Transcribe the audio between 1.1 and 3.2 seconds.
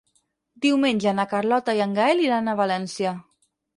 na Carlota i en Gaël iran a València.